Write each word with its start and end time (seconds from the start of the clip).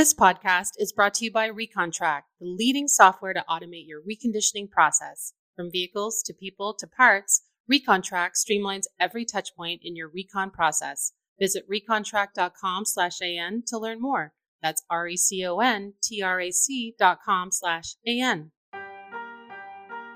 This 0.00 0.14
podcast 0.14 0.70
is 0.78 0.92
brought 0.92 1.12
to 1.16 1.26
you 1.26 1.30
by 1.30 1.50
ReconTrack, 1.50 2.22
the 2.40 2.46
leading 2.46 2.88
software 2.88 3.34
to 3.34 3.44
automate 3.46 3.86
your 3.86 4.00
reconditioning 4.00 4.70
process. 4.70 5.34
From 5.54 5.70
vehicles 5.70 6.22
to 6.22 6.32
people 6.32 6.72
to 6.78 6.86
parts, 6.86 7.42
ReconTrack 7.70 8.30
streamlines 8.34 8.84
every 8.98 9.26
touchpoint 9.26 9.80
in 9.82 9.96
your 9.96 10.08
recon 10.08 10.52
process. 10.52 11.12
Visit 11.38 11.68
recontrack.com 11.68 12.86
slash 12.86 13.20
AN 13.20 13.62
to 13.66 13.76
learn 13.76 14.00
more. 14.00 14.32
That's 14.62 14.82
r 14.88 15.06
e 15.06 15.18
c 15.18 15.44
o 15.44 15.58
n 15.58 15.92
t 16.02 16.22
r 16.22 16.40
a 16.40 16.50
c 16.50 16.94
dot 16.98 17.18
com 17.22 17.52
slash 17.52 17.96
a 18.06 18.22
n. 18.22 18.52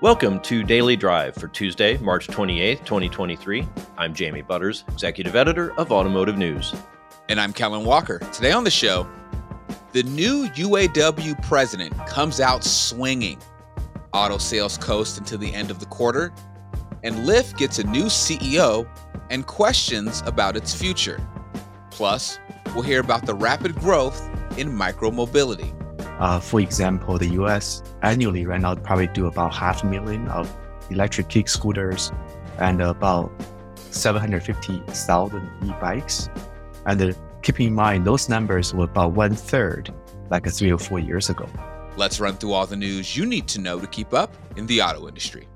Welcome 0.01 0.39
to 0.39 0.63
Daily 0.63 0.95
Drive 0.95 1.35
for 1.35 1.47
Tuesday, 1.47 1.97
March 1.97 2.25
28th, 2.25 2.79
2023. 2.85 3.67
I'm 3.99 4.15
Jamie 4.15 4.41
Butters, 4.41 4.83
Executive 4.87 5.35
Editor 5.35 5.75
of 5.79 5.91
Automotive 5.91 6.39
News. 6.39 6.73
And 7.29 7.39
I'm 7.39 7.53
Kellen 7.53 7.85
Walker. 7.85 8.19
Today 8.33 8.51
on 8.51 8.63
the 8.63 8.71
show, 8.71 9.07
the 9.95 10.03
new 10.03 10.49
UAW 10.49 11.41
president 11.41 11.97
comes 12.05 12.41
out 12.41 12.65
swinging. 12.65 13.39
Auto 14.11 14.37
sales 14.37 14.77
coast 14.77 15.17
until 15.17 15.37
the 15.37 15.53
end 15.53 15.71
of 15.71 15.79
the 15.79 15.85
quarter, 15.85 16.33
and 17.05 17.15
Lyft 17.19 17.55
gets 17.55 17.79
a 17.79 17.83
new 17.85 18.07
CEO 18.07 18.85
and 19.29 19.47
questions 19.47 20.21
about 20.25 20.57
its 20.57 20.75
future. 20.75 21.25
Plus, 21.91 22.39
we'll 22.73 22.83
hear 22.83 22.99
about 22.99 23.25
the 23.25 23.33
rapid 23.33 23.73
growth 23.75 24.21
in 24.57 24.69
micromobility. 24.69 25.73
Uh, 26.19 26.41
for 26.41 26.59
example, 26.59 27.17
the 27.17 27.29
US 27.41 27.81
annually 28.01 28.45
right 28.45 28.59
now 28.59 28.75
probably 28.75 29.07
do 29.07 29.27
about 29.27 29.55
half 29.55 29.81
a 29.83 29.85
million 29.85 30.27
of 30.27 30.53
electric 30.89 31.29
kick 31.29 31.47
scooters 31.47 32.11
and 32.57 32.81
about 32.81 33.31
750,000 33.91 35.51
e-bikes. 35.63 36.29
And 36.85 37.01
uh, 37.01 37.13
keep 37.45 37.59
in 37.59 37.75
mind, 37.75 38.05
those 38.05 38.27
numbers 38.27 38.73
were 38.73 38.85
about 38.85 39.11
one 39.11 39.35
third 39.35 39.93
like 40.31 40.47
three 40.47 40.71
or 40.71 40.79
four 40.79 40.97
years 40.97 41.29
ago. 41.29 41.47
Let's 41.95 42.19
run 42.19 42.35
through 42.35 42.53
all 42.53 42.65
the 42.65 42.75
news 42.75 43.15
you 43.15 43.25
need 43.25 43.47
to 43.49 43.61
know 43.61 43.79
to 43.79 43.85
keep 43.85 44.13
up 44.13 44.33
in 44.57 44.65
the 44.65 44.81
auto 44.81 45.07
industry. 45.07 45.47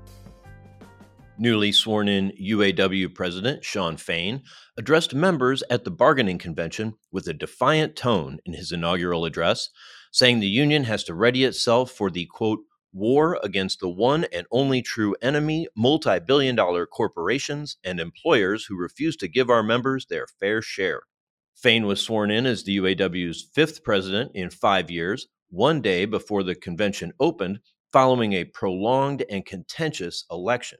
Newly 1.36 1.72
sworn 1.72 2.06
in 2.06 2.32
UAW 2.40 3.12
President 3.12 3.64
Shawn 3.64 3.96
Fain 3.96 4.42
addressed 4.76 5.14
members 5.14 5.64
at 5.68 5.84
the 5.84 5.90
bargaining 5.90 6.38
convention 6.38 6.94
with 7.10 7.26
a 7.26 7.34
defiant 7.34 7.96
tone 7.96 8.38
in 8.44 8.52
his 8.52 8.70
inaugural 8.70 9.24
address, 9.24 9.70
saying 10.12 10.38
the 10.38 10.46
union 10.46 10.84
has 10.84 11.02
to 11.04 11.14
ready 11.14 11.44
itself 11.44 11.90
for 11.90 12.08
the 12.08 12.26
quote, 12.26 12.60
war 12.92 13.38
against 13.42 13.80
the 13.80 13.88
one 13.88 14.26
and 14.32 14.46
only 14.52 14.80
true 14.82 15.16
enemy, 15.22 15.66
multi 15.76 16.20
billion 16.20 16.54
dollar 16.54 16.86
corporations 16.86 17.78
and 17.82 17.98
employers 17.98 18.66
who 18.66 18.76
refuse 18.76 19.16
to 19.16 19.28
give 19.28 19.50
our 19.50 19.62
members 19.62 20.06
their 20.06 20.26
fair 20.38 20.62
share. 20.62 21.02
Fain 21.60 21.84
was 21.84 22.00
sworn 22.00 22.30
in 22.30 22.46
as 22.46 22.64
the 22.64 22.78
UAW's 22.78 23.42
fifth 23.52 23.84
president 23.84 24.32
in 24.34 24.48
five 24.48 24.90
years, 24.90 25.28
one 25.50 25.82
day 25.82 26.06
before 26.06 26.42
the 26.42 26.54
convention 26.54 27.12
opened, 27.20 27.60
following 27.92 28.32
a 28.32 28.44
prolonged 28.44 29.24
and 29.28 29.44
contentious 29.44 30.24
election. 30.30 30.78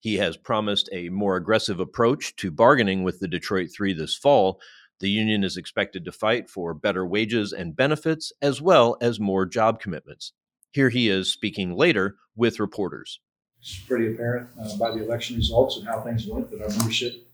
He 0.00 0.14
has 0.14 0.38
promised 0.38 0.88
a 0.92 1.10
more 1.10 1.36
aggressive 1.36 1.78
approach 1.78 2.36
to 2.36 2.50
bargaining 2.50 3.02
with 3.02 3.20
the 3.20 3.28
Detroit 3.28 3.68
Three 3.76 3.92
this 3.92 4.16
fall. 4.16 4.60
The 5.00 5.10
union 5.10 5.44
is 5.44 5.58
expected 5.58 6.06
to 6.06 6.12
fight 6.12 6.48
for 6.48 6.72
better 6.72 7.04
wages 7.04 7.52
and 7.52 7.76
benefits, 7.76 8.32
as 8.40 8.62
well 8.62 8.96
as 9.02 9.20
more 9.20 9.44
job 9.44 9.78
commitments. 9.78 10.32
Here 10.72 10.88
he 10.88 11.10
is 11.10 11.30
speaking 11.30 11.74
later 11.74 12.16
with 12.34 12.60
reporters. 12.60 13.20
It's 13.60 13.78
pretty 13.80 14.14
apparent 14.14 14.48
uh, 14.58 14.74
by 14.78 14.92
the 14.92 15.04
election 15.04 15.36
results 15.36 15.76
and 15.76 15.86
how 15.86 16.00
things 16.00 16.26
went 16.26 16.50
that 16.50 16.62
our 16.62 16.70
membership 16.70 17.26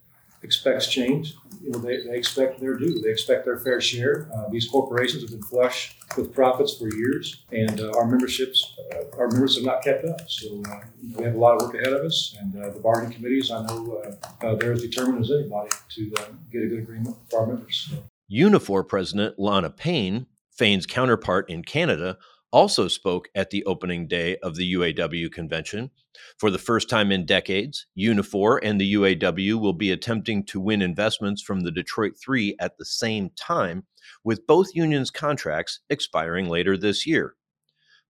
expects 0.43 0.87
change. 0.87 1.35
You 1.63 1.71
know, 1.71 1.79
they, 1.79 1.99
they 1.99 2.17
expect 2.17 2.61
their 2.61 2.77
due. 2.77 3.01
They 3.01 3.11
expect 3.11 3.45
their 3.45 3.59
fair 3.59 3.81
share. 3.81 4.29
Uh, 4.35 4.49
these 4.49 4.67
corporations 4.69 5.23
have 5.23 5.31
been 5.31 5.43
flush 5.43 5.97
with 6.17 6.33
profits 6.33 6.77
for 6.79 6.93
years, 6.95 7.45
and 7.53 7.81
uh, 7.81 7.93
our 7.97 8.07
memberships, 8.07 8.75
uh, 8.93 9.19
our 9.19 9.29
members 9.29 9.57
have 9.57 9.65
not 9.65 9.83
kept 9.83 10.05
up. 10.07 10.29
So 10.29 10.63
uh, 10.71 10.81
we 11.17 11.25
have 11.25 11.35
a 11.35 11.39
lot 11.39 11.57
of 11.57 11.63
work 11.63 11.75
ahead 11.75 11.93
of 11.93 12.05
us, 12.05 12.37
and 12.41 12.57
uh, 12.57 12.71
the 12.71 12.81
bargaining 12.81 13.15
committees, 13.15 13.51
I 13.51 13.67
know 13.67 14.03
uh, 14.43 14.55
they're 14.57 14.73
as 14.73 14.83
determined 14.83 15.23
as 15.23 15.31
anybody 15.31 15.71
to 15.97 16.11
get 16.51 16.63
a 16.63 16.69
good 16.69 16.79
agreement 16.79 17.17
for 17.31 17.41
our 17.41 17.47
members. 17.47 17.89
So. 17.91 18.03
Unifor 18.33 18.87
President 18.87 19.39
Lana 19.39 19.71
Payne, 19.71 20.27
Fain's 20.51 20.87
counterpart 20.87 21.51
in 21.51 21.63
Canada, 21.63 22.17
also 22.53 22.89
spoke 22.89 23.29
at 23.35 23.51
the 23.51 23.65
opening 23.65 24.09
day 24.09 24.37
of 24.39 24.57
the 24.57 24.75
UAW 24.75 25.31
convention. 25.31 25.91
For 26.39 26.51
the 26.51 26.59
first 26.59 26.89
time 26.89 27.13
in 27.13 27.27
decades, 27.27 27.87
Unifor 27.99 28.59
and 28.63 28.81
the 28.81 28.95
UAW 28.95 29.61
will 29.61 29.73
be 29.73 29.91
attempting 29.91 30.45
to 30.47 30.61
win 30.61 30.83
investments 30.83 31.43
from 31.43 31.61
the 31.61 31.71
Detroit 31.71 32.15
Three 32.23 32.57
at 32.61 32.77
the 32.79 32.85
same 32.85 33.31
time, 33.37 33.85
with 34.25 34.47
both 34.47 34.75
unions' 34.75 35.11
contracts 35.11 35.81
expiring 35.89 36.49
later 36.49 36.77
this 36.77 37.07
year. 37.07 37.35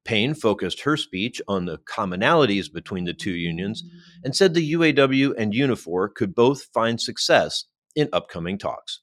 Payne 0.05 0.35
focused 0.35 0.81
her 0.83 0.97
speech 0.97 1.43
on 1.47 1.67
the 1.67 1.79
commonalities 1.79 2.73
between 2.73 3.05
the 3.05 3.13
two 3.13 3.35
unions 3.35 3.85
and 4.25 4.35
said 4.35 4.55
the 4.55 4.73
UAW 4.73 5.35
and 5.37 5.53
Unifor 5.53 6.15
could 6.15 6.35
both 6.35 6.65
find 6.73 7.01
success 7.01 7.67
in 7.95 8.09
upcoming 8.13 8.57
talks. 8.57 9.01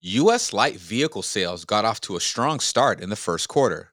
U.S. 0.00 0.52
light 0.52 0.76
vehicle 0.76 1.22
sales 1.22 1.64
got 1.64 1.84
off 1.84 2.00
to 2.02 2.16
a 2.16 2.20
strong 2.20 2.60
start 2.60 3.00
in 3.00 3.10
the 3.10 3.16
first 3.16 3.48
quarter. 3.48 3.92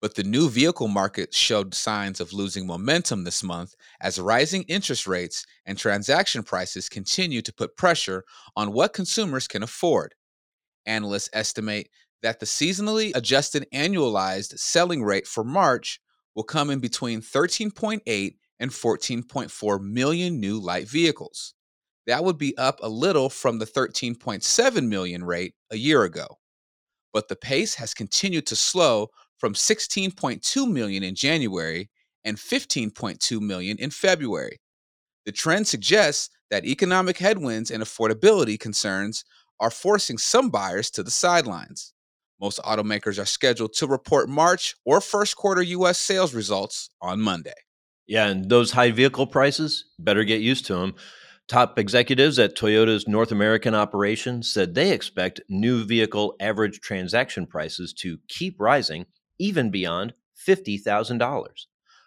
But 0.00 0.14
the 0.14 0.22
new 0.22 0.48
vehicle 0.48 0.88
market 0.88 1.34
showed 1.34 1.74
signs 1.74 2.20
of 2.20 2.32
losing 2.32 2.66
momentum 2.66 3.24
this 3.24 3.42
month 3.42 3.74
as 4.00 4.18
rising 4.18 4.62
interest 4.62 5.06
rates 5.06 5.44
and 5.66 5.76
transaction 5.76 6.42
prices 6.42 6.88
continue 6.88 7.42
to 7.42 7.52
put 7.52 7.76
pressure 7.76 8.24
on 8.56 8.72
what 8.72 8.94
consumers 8.94 9.46
can 9.46 9.62
afford. 9.62 10.14
Analysts 10.86 11.28
estimate 11.34 11.90
that 12.22 12.40
the 12.40 12.46
seasonally 12.46 13.12
adjusted 13.14 13.66
annualized 13.74 14.58
selling 14.58 15.02
rate 15.02 15.26
for 15.26 15.44
March 15.44 16.00
will 16.34 16.44
come 16.44 16.70
in 16.70 16.78
between 16.78 17.20
13.8 17.20 18.36
and 18.58 18.70
14.4 18.70 19.80
million 19.80 20.40
new 20.40 20.58
light 20.58 20.88
vehicles. 20.88 21.54
That 22.06 22.24
would 22.24 22.38
be 22.38 22.56
up 22.56 22.78
a 22.82 22.88
little 22.88 23.28
from 23.28 23.58
the 23.58 23.66
13.7 23.66 24.88
million 24.88 25.24
rate 25.24 25.54
a 25.70 25.76
year 25.76 26.04
ago. 26.04 26.38
But 27.12 27.28
the 27.28 27.36
pace 27.36 27.74
has 27.74 27.94
continued 27.94 28.46
to 28.46 28.56
slow 28.56 29.08
from 29.40 29.54
16.2 29.54 30.70
million 30.70 31.02
in 31.02 31.14
January 31.14 31.88
and 32.24 32.36
15.2 32.36 33.40
million 33.40 33.78
in 33.78 33.90
February. 33.90 34.60
The 35.24 35.32
trend 35.32 35.66
suggests 35.66 36.28
that 36.50 36.64
economic 36.64 37.18
headwinds 37.18 37.70
and 37.70 37.82
affordability 37.82 38.60
concerns 38.60 39.24
are 39.58 39.70
forcing 39.70 40.18
some 40.18 40.50
buyers 40.50 40.90
to 40.90 41.02
the 41.02 41.10
sidelines. 41.10 41.94
Most 42.40 42.58
automakers 42.60 43.20
are 43.20 43.26
scheduled 43.26 43.72
to 43.74 43.86
report 43.86 44.28
March 44.28 44.74
or 44.84 45.00
first 45.00 45.36
quarter 45.36 45.62
US 45.62 45.98
sales 45.98 46.34
results 46.34 46.90
on 47.00 47.20
Monday. 47.20 47.54
Yeah, 48.06 48.26
and 48.26 48.48
those 48.48 48.72
high 48.72 48.90
vehicle 48.90 49.26
prices, 49.26 49.84
better 49.98 50.24
get 50.24 50.40
used 50.40 50.66
to 50.66 50.74
them. 50.74 50.94
Top 51.48 51.78
executives 51.78 52.38
at 52.38 52.56
Toyota's 52.56 53.06
North 53.08 53.32
American 53.32 53.74
operation 53.74 54.42
said 54.42 54.74
they 54.74 54.92
expect 54.92 55.40
new 55.48 55.84
vehicle 55.84 56.34
average 56.40 56.80
transaction 56.80 57.46
prices 57.46 57.92
to 57.94 58.18
keep 58.28 58.58
rising 58.58 59.06
even 59.40 59.70
beyond 59.70 60.12
$50,000. 60.46 61.46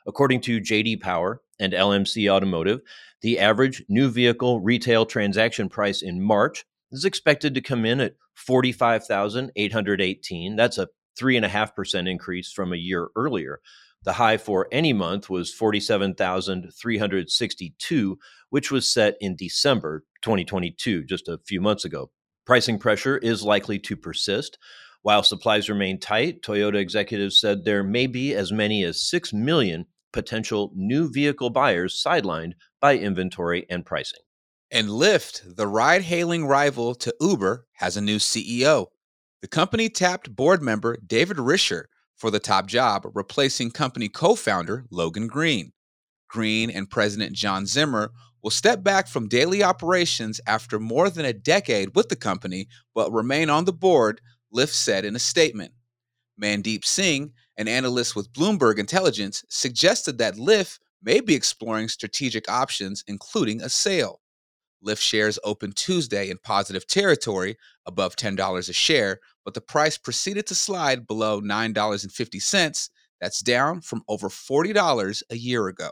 According 0.05 0.41
to 0.41 0.61
JD 0.61 1.01
Power 1.01 1.41
and 1.59 1.73
LMC 1.73 2.29
Automotive, 2.29 2.81
the 3.21 3.39
average 3.39 3.83
new 3.89 4.09
vehicle 4.09 4.61
retail 4.61 5.05
transaction 5.05 5.67
price 5.69 6.01
in 6.01 6.21
March 6.21 6.65
is 6.91 7.05
expected 7.05 7.53
to 7.55 7.61
come 7.61 7.85
in 7.85 7.99
at 7.99 8.15
45,818. 8.35 10.55
That's 10.55 10.77
a 10.77 10.87
3.5% 11.19 12.09
increase 12.09 12.51
from 12.51 12.73
a 12.73 12.77
year 12.77 13.09
earlier. 13.15 13.59
The 14.03 14.13
high 14.13 14.37
for 14.37 14.67
any 14.71 14.91
month 14.91 15.29
was 15.29 15.53
47,362, 15.53 18.19
which 18.49 18.71
was 18.71 18.91
set 18.91 19.15
in 19.21 19.35
December 19.37 20.03
2022, 20.21 21.05
just 21.05 21.29
a 21.29 21.39
few 21.45 21.61
months 21.61 21.85
ago. 21.85 22.09
Pricing 22.45 22.77
pressure 22.77 23.17
is 23.17 23.43
likely 23.43 23.79
to 23.79 23.95
persist. 23.95 24.57
While 25.03 25.23
supplies 25.23 25.67
remain 25.67 25.99
tight, 25.99 26.41
Toyota 26.41 26.75
executives 26.75 27.39
said 27.39 27.65
there 27.65 27.83
may 27.83 28.07
be 28.07 28.33
as 28.33 28.53
many 28.53 28.85
as 28.85 29.03
6 29.03 29.33
million 29.33 29.85
potential 30.13 30.71
new 30.73 31.11
vehicle 31.11 31.49
buyers 31.49 32.01
sidelined 32.01 32.53
by 32.79 32.97
inventory 32.97 33.65
and 33.69 33.85
pricing. 33.85 34.21
And 34.71 34.87
Lyft, 34.87 35.57
the 35.57 35.67
ride 35.67 36.03
hailing 36.03 36.45
rival 36.45 36.95
to 36.95 37.13
Uber, 37.19 37.67
has 37.73 37.97
a 37.97 38.01
new 38.01 38.15
CEO. 38.15 38.87
The 39.41 39.49
company 39.49 39.89
tapped 39.89 40.33
board 40.33 40.61
member 40.61 40.97
David 41.05 41.35
Risher 41.35 41.85
for 42.15 42.31
the 42.31 42.39
top 42.39 42.67
job, 42.67 43.05
replacing 43.13 43.71
company 43.71 44.07
co 44.07 44.35
founder 44.35 44.85
Logan 44.89 45.27
Green. 45.27 45.73
Green 46.29 46.69
and 46.69 46.89
President 46.89 47.35
John 47.35 47.65
Zimmer 47.65 48.11
will 48.41 48.51
step 48.51 48.83
back 48.83 49.07
from 49.07 49.27
daily 49.27 49.63
operations 49.63 50.39
after 50.47 50.79
more 50.79 51.09
than 51.09 51.25
a 51.25 51.33
decade 51.33 51.93
with 51.93 52.07
the 52.07 52.15
company, 52.15 52.67
but 52.95 53.11
remain 53.11 53.49
on 53.49 53.65
the 53.65 53.73
board 53.73 54.21
Lyft 54.55 54.73
said 54.73 55.05
in 55.05 55.15
a 55.15 55.19
statement. 55.19 55.73
Mandeep 56.41 56.85
Singh, 56.85 57.33
an 57.57 57.67
analyst 57.67 58.15
with 58.15 58.33
Bloomberg 58.33 58.79
Intelligence, 58.79 59.43
suggested 59.49 60.17
that 60.17 60.35
Lyft 60.35 60.79
may 61.01 61.19
be 61.19 61.35
exploring 61.35 61.89
strategic 61.89 62.49
options, 62.49 63.03
including 63.07 63.61
a 63.61 63.69
sale. 63.69 64.21
Lyft 64.85 65.01
shares 65.01 65.39
opened 65.43 65.75
Tuesday 65.75 66.29
in 66.29 66.37
positive 66.43 66.85
territory 66.87 67.57
above 67.85 68.15
$10 68.15 68.69
a 68.69 68.73
share, 68.73 69.19
but 69.45 69.53
the 69.53 69.61
price 69.61 69.97
proceeded 69.97 70.45
to 70.47 70.55
slide 70.55 71.07
below 71.07 71.41
$9.50. 71.41 72.89
That's 73.21 73.39
down 73.41 73.81
from 73.81 74.03
over 74.07 74.27
$40 74.27 75.23
a 75.29 75.37
year 75.37 75.67
ago. 75.67 75.89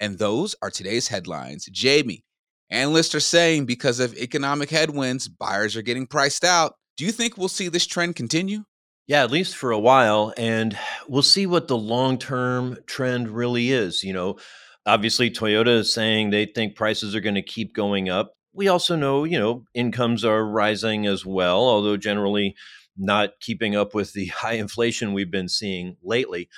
And 0.00 0.18
those 0.18 0.54
are 0.62 0.70
today's 0.70 1.08
headlines. 1.08 1.66
Jamie, 1.66 2.24
analysts 2.70 3.14
are 3.14 3.20
saying 3.20 3.66
because 3.66 4.00
of 4.00 4.14
economic 4.14 4.70
headwinds, 4.70 5.28
buyers 5.28 5.76
are 5.76 5.82
getting 5.82 6.06
priced 6.06 6.44
out. 6.44 6.74
Do 6.96 7.04
you 7.04 7.12
think 7.12 7.36
we'll 7.36 7.48
see 7.48 7.68
this 7.68 7.86
trend 7.86 8.16
continue? 8.16 8.64
Yeah, 9.06 9.22
at 9.22 9.30
least 9.30 9.56
for 9.56 9.70
a 9.70 9.78
while. 9.78 10.32
And 10.36 10.76
we'll 11.06 11.22
see 11.22 11.46
what 11.46 11.68
the 11.68 11.76
long 11.76 12.18
term 12.18 12.78
trend 12.86 13.28
really 13.28 13.70
is. 13.70 14.02
You 14.02 14.12
know, 14.12 14.38
obviously, 14.86 15.30
Toyota 15.30 15.78
is 15.78 15.92
saying 15.92 16.30
they 16.30 16.46
think 16.46 16.74
prices 16.74 17.14
are 17.14 17.20
going 17.20 17.34
to 17.34 17.42
keep 17.42 17.74
going 17.74 18.08
up. 18.08 18.32
We 18.52 18.68
also 18.68 18.96
know, 18.96 19.24
you 19.24 19.38
know, 19.38 19.64
incomes 19.74 20.24
are 20.24 20.44
rising 20.44 21.06
as 21.06 21.26
well, 21.26 21.60
although 21.60 21.98
generally 21.98 22.56
not 22.96 23.30
keeping 23.40 23.76
up 23.76 23.94
with 23.94 24.12
the 24.14 24.26
high 24.34 24.54
inflation 24.54 25.12
we've 25.12 25.30
been 25.30 25.48
seeing 25.48 25.96
lately. 26.02 26.48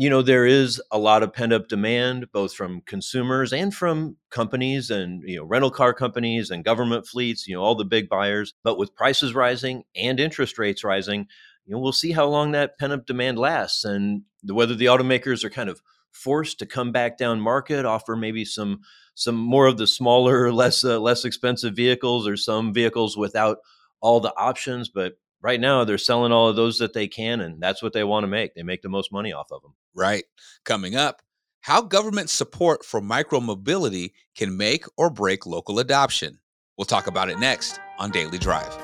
You 0.00 0.08
know, 0.08 0.22
there 0.22 0.46
is 0.46 0.80
a 0.92 0.98
lot 0.98 1.24
of 1.24 1.32
pent 1.32 1.52
up 1.52 1.66
demand, 1.66 2.30
both 2.30 2.54
from 2.54 2.82
consumers 2.82 3.52
and 3.52 3.74
from 3.74 4.16
companies 4.30 4.92
and, 4.92 5.24
you 5.26 5.38
know, 5.38 5.44
rental 5.44 5.72
car 5.72 5.92
companies 5.92 6.52
and 6.52 6.64
government 6.64 7.04
fleets, 7.04 7.48
you 7.48 7.56
know, 7.56 7.62
all 7.62 7.74
the 7.74 7.84
big 7.84 8.08
buyers. 8.08 8.54
But 8.62 8.78
with 8.78 8.94
prices 8.94 9.34
rising 9.34 9.82
and 9.96 10.20
interest 10.20 10.56
rates 10.56 10.84
rising, 10.84 11.26
you 11.66 11.74
know, 11.74 11.80
we'll 11.80 11.90
see 11.90 12.12
how 12.12 12.26
long 12.26 12.52
that 12.52 12.78
pent 12.78 12.92
up 12.92 13.06
demand 13.06 13.40
lasts 13.40 13.84
and 13.84 14.22
whether 14.44 14.76
the 14.76 14.86
automakers 14.86 15.42
are 15.42 15.50
kind 15.50 15.68
of 15.68 15.82
forced 16.12 16.60
to 16.60 16.66
come 16.66 16.92
back 16.92 17.18
down 17.18 17.40
market, 17.40 17.84
offer 17.84 18.14
maybe 18.14 18.44
some 18.44 18.82
some 19.16 19.34
more 19.34 19.66
of 19.66 19.78
the 19.78 19.86
smaller, 19.88 20.52
less 20.62 20.84
uh, 20.84 21.00
less 21.00 21.24
expensive 21.24 21.74
vehicles, 21.74 22.28
or 22.28 22.36
some 22.36 22.72
vehicles 22.72 23.16
without 23.16 23.58
all 24.00 24.20
the 24.20 24.32
options. 24.36 24.88
But 24.88 25.14
right 25.42 25.60
now, 25.60 25.84
they're 25.84 25.98
selling 25.98 26.32
all 26.32 26.48
of 26.48 26.56
those 26.56 26.78
that 26.78 26.92
they 26.92 27.08
can, 27.08 27.40
and 27.40 27.60
that's 27.60 27.82
what 27.82 27.92
they 27.92 28.04
want 28.04 28.24
to 28.24 28.28
make. 28.28 28.54
They 28.54 28.62
make 28.62 28.82
the 28.82 28.88
most 28.88 29.12
money 29.12 29.32
off 29.32 29.52
of 29.52 29.62
them. 29.62 29.74
Right. 29.94 30.24
Coming 30.64 30.96
up, 30.96 31.22
how 31.60 31.82
government 31.82 32.30
support 32.30 32.84
for 32.84 33.00
micromobility 33.00 34.12
can 34.36 34.56
make 34.56 34.84
or 34.96 35.10
break 35.10 35.46
local 35.46 35.78
adoption. 35.78 36.38
We'll 36.76 36.84
talk 36.84 37.06
about 37.08 37.28
it 37.28 37.38
next 37.38 37.80
on 37.98 38.10
Daily 38.10 38.38
Drive. 38.38 38.76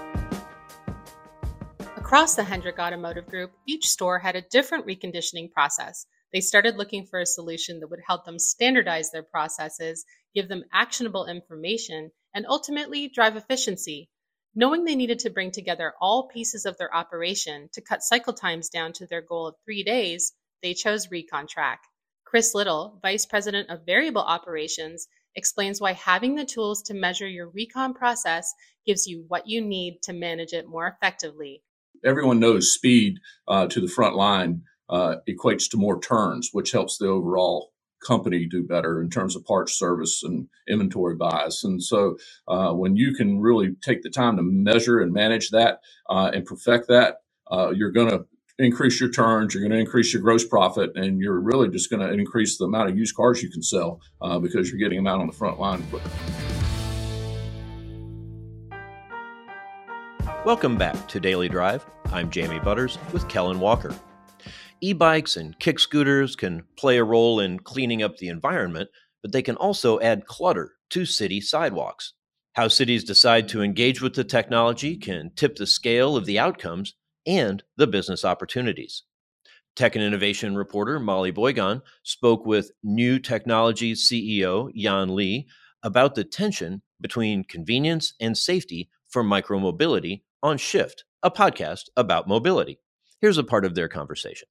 Across 1.96 2.34
the 2.34 2.44
Hendrick 2.44 2.78
Automotive 2.78 3.26
Group, 3.26 3.52
each 3.66 3.88
store 3.88 4.18
had 4.18 4.36
a 4.36 4.42
different 4.50 4.86
reconditioning 4.86 5.50
process. 5.50 6.06
They 6.32 6.40
started 6.40 6.76
looking 6.76 7.06
for 7.06 7.20
a 7.20 7.26
solution 7.26 7.80
that 7.80 7.88
would 7.88 8.00
help 8.06 8.24
them 8.24 8.38
standardize 8.38 9.10
their 9.10 9.22
processes, 9.22 10.04
give 10.34 10.48
them 10.48 10.64
actionable 10.72 11.26
information, 11.26 12.10
and 12.34 12.44
ultimately 12.46 13.08
drive 13.08 13.36
efficiency. 13.36 14.10
Knowing 14.54 14.84
they 14.84 14.94
needed 14.94 15.18
to 15.18 15.30
bring 15.30 15.50
together 15.50 15.92
all 16.00 16.28
pieces 16.28 16.64
of 16.64 16.76
their 16.78 16.94
operation 16.94 17.68
to 17.72 17.80
cut 17.80 18.02
cycle 18.02 18.32
times 18.32 18.68
down 18.68 18.92
to 18.92 19.06
their 19.06 19.22
goal 19.22 19.46
of 19.48 19.54
three 19.64 19.82
days, 19.82 20.32
they 20.62 20.74
chose 20.74 21.08
ReconTrack. 21.08 21.78
Chris 22.24 22.54
Little, 22.54 22.98
Vice 23.02 23.26
President 23.26 23.70
of 23.70 23.86
Variable 23.86 24.22
Operations, 24.22 25.08
explains 25.36 25.80
why 25.80 25.92
having 25.92 26.34
the 26.34 26.44
tools 26.44 26.82
to 26.82 26.94
measure 26.94 27.28
your 27.28 27.48
recon 27.50 27.94
process 27.94 28.52
gives 28.86 29.06
you 29.06 29.24
what 29.28 29.48
you 29.48 29.60
need 29.60 29.98
to 30.02 30.12
manage 30.12 30.52
it 30.52 30.68
more 30.68 30.86
effectively 30.86 31.62
everyone 32.04 32.38
knows 32.38 32.72
speed 32.72 33.18
uh, 33.48 33.66
to 33.66 33.80
the 33.80 33.88
front 33.88 34.14
line 34.14 34.62
uh, 34.88 35.16
equates 35.28 35.68
to 35.70 35.76
more 35.76 36.00
turns, 36.00 36.50
which 36.52 36.72
helps 36.72 36.98
the 36.98 37.08
overall 37.08 37.72
company 38.06 38.46
do 38.46 38.62
better 38.62 39.00
in 39.00 39.10
terms 39.10 39.36
of 39.36 39.44
parts 39.44 39.78
service 39.78 40.22
and 40.22 40.48
inventory 40.68 41.16
buys. 41.16 41.64
And 41.64 41.82
so 41.82 42.16
uh, 42.48 42.72
when 42.72 42.96
you 42.96 43.14
can 43.14 43.40
really 43.40 43.74
take 43.82 44.02
the 44.02 44.10
time 44.10 44.36
to 44.36 44.42
measure 44.42 45.00
and 45.00 45.12
manage 45.12 45.50
that 45.50 45.80
uh, 46.08 46.30
and 46.32 46.44
perfect 46.44 46.88
that, 46.88 47.16
uh, 47.50 47.70
you're 47.70 47.92
going 47.92 48.10
to 48.10 48.24
increase 48.58 49.00
your 49.00 49.10
turns, 49.10 49.52
you're 49.52 49.62
going 49.62 49.72
to 49.72 49.78
increase 49.78 50.12
your 50.12 50.22
gross 50.22 50.46
profit, 50.46 50.92
and 50.94 51.20
you're 51.20 51.40
really 51.40 51.68
just 51.68 51.90
going 51.90 52.06
to 52.06 52.12
increase 52.12 52.56
the 52.58 52.64
amount 52.64 52.88
of 52.88 52.96
used 52.96 53.16
cars 53.16 53.42
you 53.42 53.50
can 53.50 53.62
sell 53.62 54.00
uh, 54.20 54.38
because 54.38 54.70
you're 54.70 54.78
getting 54.78 54.98
them 54.98 55.06
out 55.06 55.20
on 55.20 55.26
the 55.26 55.32
front 55.32 55.58
line 55.58 55.82
quicker. 55.90 56.10
Welcome 60.44 60.76
back 60.76 61.08
to 61.08 61.20
Daily 61.20 61.48
Drive. 61.48 61.86
I'm 62.12 62.30
Jamie 62.30 62.60
Butters 62.60 62.98
with 63.12 63.26
Kellen 63.28 63.60
Walker. 63.60 63.94
E 64.84 64.92
bikes 64.92 65.34
and 65.34 65.58
kick 65.58 65.78
scooters 65.78 66.36
can 66.36 66.62
play 66.76 66.98
a 66.98 67.04
role 67.04 67.40
in 67.40 67.58
cleaning 67.58 68.02
up 68.02 68.18
the 68.18 68.28
environment, 68.28 68.90
but 69.22 69.32
they 69.32 69.40
can 69.40 69.56
also 69.56 69.98
add 70.00 70.26
clutter 70.26 70.72
to 70.90 71.06
city 71.06 71.40
sidewalks. 71.40 72.12
How 72.52 72.68
cities 72.68 73.02
decide 73.02 73.48
to 73.48 73.62
engage 73.62 74.02
with 74.02 74.12
the 74.12 74.24
technology 74.24 74.98
can 74.98 75.30
tip 75.36 75.56
the 75.56 75.66
scale 75.66 76.18
of 76.18 76.26
the 76.26 76.38
outcomes 76.38 76.96
and 77.24 77.62
the 77.78 77.86
business 77.86 78.26
opportunities. 78.26 79.04
Tech 79.74 79.94
and 79.94 80.04
innovation 80.04 80.54
reporter 80.54 81.00
Molly 81.00 81.32
Boigon 81.32 81.80
spoke 82.02 82.44
with 82.44 82.70
Niu 82.82 83.18
technology 83.18 83.94
CEO 83.94 84.70
Yan 84.74 85.14
Li 85.14 85.46
about 85.82 86.14
the 86.14 86.24
tension 86.24 86.82
between 87.00 87.44
convenience 87.44 88.12
and 88.20 88.36
safety 88.36 88.90
for 89.08 89.24
micromobility 89.24 90.24
on 90.42 90.58
Shift, 90.58 91.04
a 91.22 91.30
podcast 91.30 91.84
about 91.96 92.28
mobility. 92.28 92.80
Here's 93.22 93.38
a 93.38 93.44
part 93.44 93.64
of 93.64 93.74
their 93.74 93.88
conversation. 93.88 94.46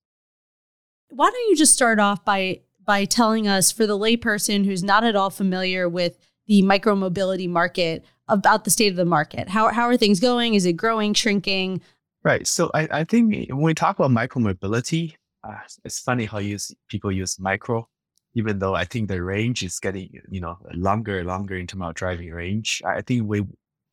Why 1.16 1.30
don't 1.30 1.50
you 1.50 1.56
just 1.56 1.74
start 1.74 2.00
off 2.00 2.26
by 2.26 2.62
by 2.86 3.06
telling 3.06 3.48
us 3.48 3.72
for 3.72 3.86
the 3.86 3.98
layperson 3.98 4.66
who's 4.66 4.84
not 4.84 5.04
at 5.04 5.16
all 5.16 5.30
familiar 5.30 5.88
with 5.88 6.18
the 6.48 6.62
micromobility 6.64 7.48
market 7.48 8.04
about 8.28 8.66
the 8.66 8.72
state 8.72 8.90
of 8.90 8.96
the 8.96 9.06
market. 9.06 9.48
How 9.48 9.70
how 9.70 9.84
are 9.84 9.98
things 9.98 10.20
going? 10.20 10.56
Is 10.56 10.66
it 10.66 10.74
growing, 10.74 11.14
shrinking? 11.14 11.82
Right. 12.24 12.48
So 12.48 12.72
I, 12.74 12.88
I 12.92 13.04
think 13.04 13.50
when 13.50 13.62
we 13.62 13.74
talk 13.74 14.00
about 14.00 14.12
micromobility, 14.12 15.16
uh, 15.44 15.58
it's 15.86 16.00
funny 16.00 16.26
how 16.26 16.40
use 16.40 16.74
people 16.90 17.12
use 17.12 17.40
micro, 17.40 17.88
even 18.34 18.60
though 18.60 18.74
I 18.74 18.86
think 18.86 19.08
the 19.08 19.22
range 19.22 19.62
is 19.62 19.80
getting 19.80 20.10
you 20.30 20.42
know 20.42 20.58
longer, 20.74 21.20
and 21.20 21.28
longer 21.28 21.56
in 21.56 21.68
terms 21.68 21.84
of 21.84 21.94
driving 21.94 22.32
range. 22.32 22.82
I 22.86 23.02
think 23.02 23.28
we 23.28 23.44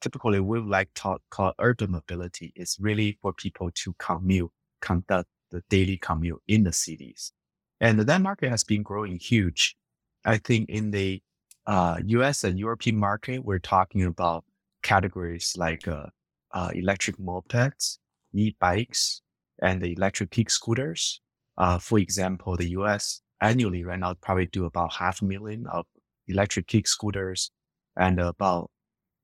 typically 0.00 0.40
we 0.40 0.60
like 0.60 0.88
to 0.94 1.18
call 1.30 1.52
urban 1.58 1.90
mobility 1.90 2.52
is 2.56 2.78
really 2.80 3.18
for 3.20 3.34
people 3.34 3.70
to 3.74 3.94
commute, 3.98 4.50
conduct 4.80 5.28
the 5.50 5.62
daily 5.68 5.96
commute 5.96 6.42
in 6.48 6.64
the 6.64 6.72
cities. 6.72 7.32
And 7.80 8.00
that 8.00 8.20
market 8.20 8.50
has 8.50 8.64
been 8.64 8.82
growing 8.82 9.18
huge. 9.18 9.76
I 10.24 10.38
think 10.38 10.68
in 10.68 10.90
the 10.90 11.22
uh, 11.66 11.98
US 12.04 12.44
and 12.44 12.58
European 12.58 12.96
market, 12.96 13.44
we're 13.44 13.58
talking 13.58 14.02
about 14.02 14.44
categories 14.82 15.54
like 15.56 15.86
uh, 15.88 16.06
uh, 16.52 16.70
electric 16.74 17.16
mopeds, 17.18 17.98
e-bikes, 18.34 19.22
and 19.62 19.80
the 19.80 19.92
electric 19.92 20.30
kick 20.30 20.50
scooters. 20.50 21.20
Uh, 21.56 21.78
for 21.78 21.98
example, 21.98 22.56
the 22.56 22.70
US 22.70 23.22
annually 23.40 23.84
right 23.84 23.98
now 23.98 24.14
probably 24.14 24.46
do 24.46 24.64
about 24.64 24.94
half 24.94 25.22
a 25.22 25.24
million 25.24 25.66
of 25.66 25.86
electric 26.28 26.66
kick 26.66 26.86
scooters 26.86 27.50
and 27.96 28.20
about 28.20 28.70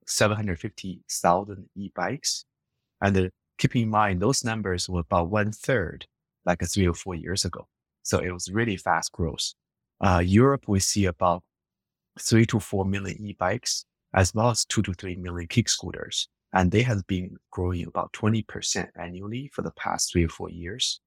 750,000 0.07 1.69
e-bikes. 1.75 2.45
And 3.01 3.17
uh, 3.17 3.29
keep 3.57 3.75
in 3.75 3.89
mind, 3.89 4.21
those 4.21 4.43
numbers 4.43 4.89
were 4.89 5.01
about 5.01 5.29
one 5.29 5.51
third 5.51 6.07
like 6.47 6.63
three 6.63 6.87
or 6.87 6.95
four 6.95 7.13
years 7.13 7.45
ago. 7.45 7.67
So 8.01 8.19
it 8.19 8.31
was 8.31 8.49
really 8.49 8.77
fast 8.77 9.11
growth. 9.11 9.53
Uh, 10.01 10.23
Europe, 10.25 10.63
we 10.67 10.79
see 10.79 11.05
about 11.05 11.43
three 12.19 12.45
to 12.47 12.59
four 12.59 12.85
million 12.85 13.17
e-bikes, 13.21 13.85
as 14.13 14.33
well 14.33 14.49
as 14.49 14.65
two 14.65 14.81
to 14.83 14.93
three 14.93 15.15
million 15.15 15.47
kick 15.47 15.69
scooters. 15.69 16.29
And 16.53 16.71
they 16.71 16.81
have 16.83 17.05
been 17.05 17.35
growing 17.51 17.85
about 17.85 18.13
20% 18.13 18.87
annually 18.99 19.51
for 19.53 19.61
the 19.61 19.71
past 19.71 20.11
three 20.11 20.23
or 20.23 20.29
four 20.29 20.49
years. 20.49 21.01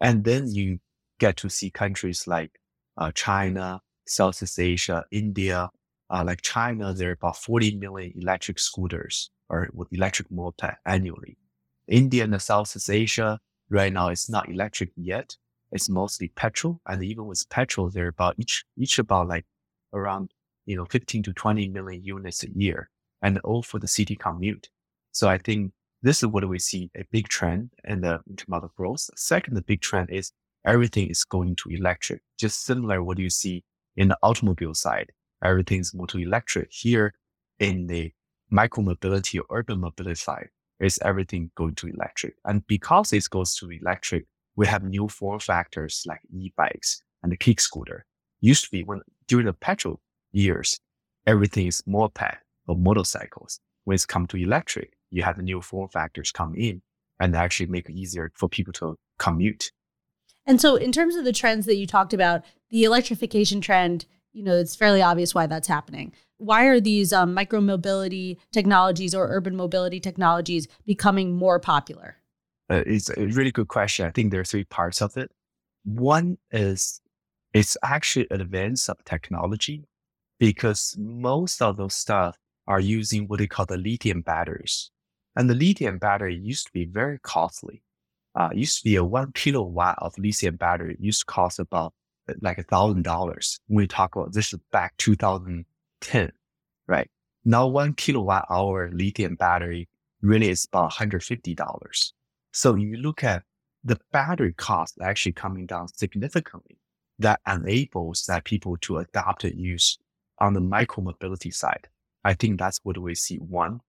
And 0.00 0.24
then 0.24 0.52
you 0.52 0.80
get 1.20 1.36
to 1.38 1.48
see 1.48 1.70
countries 1.70 2.26
like 2.26 2.50
uh, 2.98 3.12
China, 3.14 3.80
Southeast 4.06 4.58
Asia, 4.58 5.04
India, 5.12 5.70
uh, 6.10 6.24
like 6.26 6.42
China, 6.42 6.92
there 6.92 7.10
are 7.10 7.12
about 7.12 7.36
40 7.36 7.76
million 7.76 8.12
electric 8.16 8.58
scooters 8.58 9.30
or 9.48 9.68
with 9.72 9.92
electric 9.92 10.30
moped 10.30 10.74
annually. 10.84 11.38
India 11.86 12.24
and 12.24 12.42
Southeast 12.42 12.90
Asia 12.90 13.38
right 13.70 13.92
now 13.92 14.08
it's 14.08 14.28
not 14.28 14.48
electric 14.48 14.90
yet. 14.96 15.36
It's 15.72 15.88
mostly 15.88 16.28
petrol. 16.28 16.80
And 16.86 17.02
even 17.02 17.26
with 17.26 17.48
petrol, 17.48 17.90
they're 17.90 18.08
about 18.08 18.34
each, 18.38 18.64
each 18.76 18.98
about 18.98 19.28
like 19.28 19.46
around, 19.92 20.32
you 20.66 20.76
know, 20.76 20.84
15 20.84 21.22
to 21.24 21.32
20 21.32 21.68
million 21.68 22.02
units 22.04 22.42
a 22.42 22.50
year 22.50 22.90
and 23.22 23.38
all 23.38 23.62
for 23.62 23.78
the 23.78 23.88
city 23.88 24.16
commute. 24.16 24.68
So 25.12 25.28
I 25.28 25.38
think 25.38 25.72
this 26.02 26.22
is 26.22 26.28
what 26.28 26.48
we 26.48 26.58
see 26.58 26.90
a 26.96 27.04
big 27.10 27.28
trend 27.28 27.70
in 27.84 28.00
the 28.00 28.20
in 28.28 28.36
terms 28.36 28.64
of 28.64 28.74
growth. 28.74 29.08
Second, 29.16 29.54
the 29.54 29.62
big 29.62 29.80
trend 29.80 30.10
is 30.10 30.32
everything 30.66 31.08
is 31.08 31.24
going 31.24 31.56
to 31.56 31.70
electric, 31.70 32.22
just 32.38 32.64
similar 32.64 33.02
what 33.02 33.18
you 33.18 33.30
see 33.30 33.64
in 33.96 34.08
the 34.08 34.18
automobile 34.22 34.74
side 34.74 35.12
everything 35.42 35.80
is 35.80 35.94
more 35.94 36.06
to 36.08 36.18
electric. 36.18 36.68
Here 36.70 37.14
in 37.58 37.86
the 37.86 38.12
micro 38.50 38.82
mobility 38.82 39.38
or 39.38 39.46
urban 39.50 39.80
mobility 39.80 40.16
side, 40.16 40.48
is 40.80 40.98
everything 41.02 41.50
going 41.56 41.74
to 41.76 41.88
electric. 41.88 42.34
And 42.44 42.66
because 42.66 43.12
it 43.12 43.28
goes 43.30 43.54
to 43.56 43.70
electric, 43.70 44.26
we 44.56 44.66
have 44.66 44.82
new 44.82 45.08
form 45.08 45.38
factors 45.38 46.04
like 46.06 46.20
e-bikes 46.32 47.02
and 47.22 47.30
the 47.30 47.36
kick 47.36 47.60
scooter. 47.60 48.04
Used 48.40 48.64
to 48.64 48.70
be 48.70 48.82
when 48.82 49.02
during 49.28 49.46
the 49.46 49.52
petrol 49.52 50.00
years, 50.32 50.80
everything 51.26 51.66
is 51.66 51.82
moped 51.86 52.38
or 52.66 52.76
motorcycles. 52.76 53.60
When 53.84 53.94
it's 53.94 54.06
come 54.06 54.26
to 54.28 54.36
electric, 54.36 54.92
you 55.10 55.22
have 55.22 55.36
the 55.36 55.42
new 55.42 55.60
form 55.60 55.88
factors 55.88 56.32
come 56.32 56.54
in 56.54 56.82
and 57.18 57.36
actually 57.36 57.66
make 57.66 57.88
it 57.88 57.94
easier 57.94 58.32
for 58.34 58.48
people 58.48 58.72
to 58.74 58.96
commute. 59.18 59.72
And 60.46 60.60
so, 60.60 60.76
in 60.76 60.90
terms 60.90 61.16
of 61.16 61.24
the 61.24 61.32
trends 61.32 61.66
that 61.66 61.76
you 61.76 61.86
talked 61.86 62.14
about, 62.14 62.44
the 62.70 62.84
electrification 62.84 63.60
trend, 63.60 64.06
you 64.32 64.42
know, 64.42 64.56
it's 64.56 64.76
fairly 64.76 65.02
obvious 65.02 65.34
why 65.34 65.46
that's 65.46 65.68
happening. 65.68 66.12
Why 66.38 66.64
are 66.64 66.80
these 66.80 67.12
um, 67.12 67.34
micro 67.34 67.60
mobility 67.60 68.38
technologies 68.52 69.14
or 69.14 69.28
urban 69.28 69.56
mobility 69.56 70.00
technologies 70.00 70.68
becoming 70.86 71.32
more 71.32 71.58
popular? 71.58 72.16
Uh, 72.70 72.82
it's 72.86 73.10
a 73.10 73.26
really 73.26 73.50
good 73.50 73.68
question. 73.68 74.06
I 74.06 74.10
think 74.10 74.30
there 74.30 74.40
are 74.40 74.44
three 74.44 74.64
parts 74.64 75.02
of 75.02 75.16
it. 75.16 75.30
One 75.84 76.38
is 76.52 77.00
it's 77.52 77.76
actually 77.82 78.28
advance 78.30 78.88
of 78.88 79.04
technology 79.04 79.84
because 80.38 80.94
most 80.98 81.60
of 81.60 81.76
those 81.76 81.94
stuff 81.94 82.38
are 82.68 82.80
using 82.80 83.26
what 83.26 83.40
they 83.40 83.48
call 83.48 83.66
the 83.66 83.76
lithium 83.76 84.22
batteries. 84.22 84.90
And 85.34 85.50
the 85.50 85.54
lithium 85.54 85.98
battery 85.98 86.36
used 86.36 86.66
to 86.66 86.72
be 86.72 86.84
very 86.84 87.18
costly. 87.18 87.82
Uh, 88.36 88.50
used 88.54 88.78
to 88.78 88.84
be 88.84 88.94
a 88.94 89.04
one 89.04 89.32
kilowatt 89.32 89.96
of 89.98 90.16
lithium 90.16 90.54
battery 90.54 90.96
used 91.00 91.20
to 91.20 91.26
cost 91.26 91.58
about 91.58 91.92
like 92.40 92.58
a 92.58 92.62
thousand 92.62 93.02
dollars. 93.02 93.58
We 93.68 93.86
talk 93.86 94.16
about 94.16 94.32
this 94.32 94.52
is 94.52 94.60
back 94.72 94.96
2010, 94.98 96.32
right? 96.86 97.10
Now 97.44 97.66
one 97.66 97.94
kilowatt 97.94 98.46
hour 98.50 98.90
lithium 98.92 99.34
battery 99.34 99.88
really 100.22 100.50
is 100.50 100.66
about 100.70 100.92
$150. 100.92 102.12
So 102.52 102.74
you 102.74 102.96
look 102.96 103.24
at 103.24 103.42
the 103.84 103.98
battery 104.12 104.52
cost 104.52 104.98
actually 105.00 105.32
coming 105.32 105.66
down 105.66 105.88
significantly. 105.88 106.78
That 107.18 107.40
enables 107.46 108.24
that 108.26 108.44
people 108.44 108.76
to 108.78 108.98
adopt 108.98 109.44
and 109.44 109.58
use 109.58 109.98
on 110.38 110.54
the 110.54 110.60
micro 110.60 111.04
mobility 111.04 111.50
side. 111.50 111.88
I 112.24 112.34
think 112.34 112.58
that's 112.58 112.80
what 112.82 112.98
we 112.98 113.14
see 113.14 113.36
one. 113.36 113.80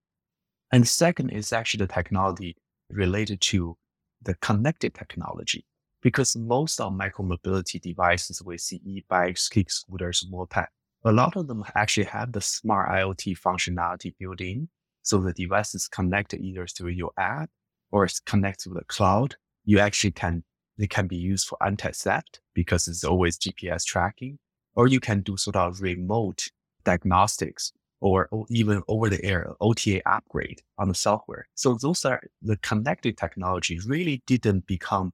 And 0.70 0.86
second 0.86 1.30
is 1.30 1.52
actually 1.52 1.86
the 1.86 1.92
technology 1.92 2.56
related 2.90 3.40
to 3.42 3.76
the 4.22 4.34
connected 4.36 4.94
technology. 4.94 5.64
Because 6.02 6.36
most 6.36 6.80
of 6.80 6.92
micro 6.92 7.24
mobility 7.24 7.78
devices 7.78 8.42
we 8.42 8.58
see 8.58 8.80
e-bikes, 8.84 9.48
kick 9.48 9.70
scooters, 9.70 10.26
moped, 10.28 10.66
a 11.04 11.12
lot 11.12 11.36
of 11.36 11.46
them 11.46 11.64
actually 11.74 12.06
have 12.06 12.32
the 12.32 12.40
smart 12.40 12.90
IoT 12.90 13.38
functionality 13.38 14.12
built 14.18 14.40
in. 14.40 14.68
So 15.02 15.18
the 15.18 15.32
device 15.32 15.74
is 15.74 15.88
connected 15.88 16.40
either 16.40 16.66
through 16.66 16.90
your 16.90 17.12
app 17.16 17.50
or 17.90 18.04
it's 18.04 18.20
connected 18.20 18.70
to 18.70 18.74
the 18.74 18.84
cloud. 18.84 19.36
You 19.64 19.78
actually 19.78 20.12
can, 20.12 20.44
they 20.78 20.86
can 20.86 21.06
be 21.06 21.16
used 21.16 21.46
for 21.46 21.58
anti-theft 21.64 22.40
because 22.54 22.88
it's 22.88 23.04
always 23.04 23.38
GPS 23.38 23.84
tracking, 23.84 24.38
or 24.74 24.88
you 24.88 25.00
can 25.00 25.20
do 25.20 25.36
sort 25.36 25.56
of 25.56 25.80
remote 25.80 26.48
diagnostics 26.84 27.72
or, 28.00 28.28
even 28.50 28.82
over 28.88 29.08
the 29.08 29.24
air 29.24 29.54
OTA 29.60 30.02
upgrade 30.08 30.60
on 30.78 30.88
the 30.88 30.94
software. 30.94 31.46
So 31.54 31.74
those 31.74 32.04
are 32.04 32.20
the 32.42 32.56
connected 32.56 33.16
technology 33.16 33.78
really 33.86 34.22
didn't 34.26 34.66
become 34.66 35.12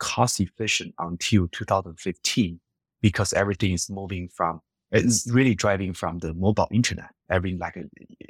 cost 0.00 0.40
efficient 0.40 0.94
until 0.98 1.46
2015 1.48 2.60
because 3.00 3.32
everything 3.32 3.72
is 3.72 3.88
moving 3.88 4.28
from 4.28 4.60
it's 4.92 5.30
really 5.30 5.54
driving 5.54 5.92
from 5.92 6.18
the 6.18 6.34
mobile 6.34 6.68
internet. 6.72 7.10
Every 7.30 7.56
like 7.56 7.76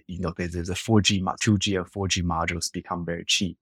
you 0.06 0.20
know 0.20 0.34
there's 0.36 0.68
a 0.68 0.74
4G, 0.74 1.22
2G 1.22 1.74
or 1.80 2.08
4G 2.08 2.22
modules 2.22 2.70
become 2.70 3.04
very 3.04 3.24
cheap. 3.26 3.56